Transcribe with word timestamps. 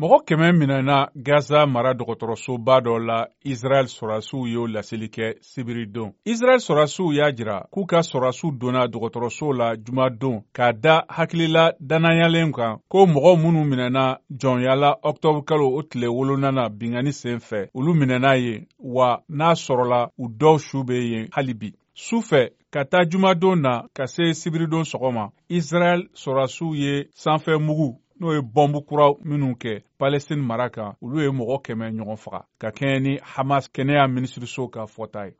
mɔgɔ 0.00 0.18
kɛmɛ 0.28 0.46
minɛna 0.58 0.96
gaza 1.26 1.60
mara 1.72 1.92
dɔgɔtɔrɔsoba 2.00 2.74
dɔ 2.86 2.94
la 3.08 3.18
israɛl 3.52 3.86
sɔrɔdasiw 3.96 4.42
y'o 4.52 4.64
laseli 4.74 5.08
kɛ 5.14 5.26
sibiri 5.50 5.84
don 5.94 6.08
israɛl 6.32 6.60
sɔrɔdasiw 6.68 7.08
y'a 7.18 7.28
jira 7.36 7.56
k'u 7.72 7.82
ka 7.90 8.00
sɔrɔdasiw 8.10 8.48
donna 8.60 8.86
dɔgɔtɔrɔso 8.94 9.48
la 9.60 9.68
juma 9.76 10.08
don 10.22 10.36
k'a 10.54 10.72
da 10.80 10.94
hakilila 11.16 11.64
dannayalen 11.90 12.50
kan 12.58 12.78
ko 12.88 13.04
mɔgɔ 13.06 13.32
minnu 13.42 13.64
minɛna 13.72 14.04
jɔnyala 14.44 14.90
ɔktɔbrukalo 15.04 15.66
o 15.78 15.82
tile 15.82 16.08
wolonana 16.18 16.64
bingani 16.78 17.12
sen 17.12 17.38
fɛ 17.38 17.68
olu 17.74 17.94
minɛna 18.00 18.32
ye 18.44 18.66
wa 18.78 19.18
n'a 19.28 19.52
sɔrɔla 19.66 20.00
u 20.16 20.28
dɔw 20.38 20.58
su 20.68 20.82
be 20.82 20.94
yen 21.12 21.28
hali 21.32 21.52
bi 21.52 21.74
sufɛ 22.06 22.50
ka 22.72 22.84
taa 22.86 23.04
jumadon 23.06 23.60
na 23.60 23.82
ka 23.94 24.06
se 24.06 24.32
sibiridon 24.32 24.84
sɔgɔma 24.94 25.28
israɛl 25.50 26.08
sɔrɔdasiw 26.24 26.74
ye 26.76 26.92
sanfɛ 27.24 27.58
mugu 27.66 27.98
n'o 28.20 28.32
ye 28.34 28.40
bɔnbu 28.54 28.80
kura 28.86 29.06
minnu 29.24 29.54
kɛ 29.60 29.72
palestine 29.98 30.42
mara 30.48 30.68
kan 30.74 30.94
olu 31.02 31.18
ye 31.22 31.28
mɔgɔ 31.38 31.56
kɛmɛ 31.64 31.86
ɲɔgɔn 31.96 32.18
faga 32.24 32.40
ka 32.60 32.68
kɛɲɛ 32.76 33.00
ni 33.04 33.12
hamas 33.32 33.64
kɛnɛya 33.74 34.04
minisiriso 34.14 34.68
ka 34.74 34.82
fɔta 34.94 35.24
ye 35.24 35.28